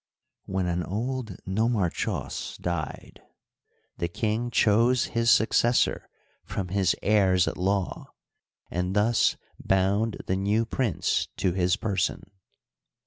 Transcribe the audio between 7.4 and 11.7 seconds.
at law, and thus bound the new prince to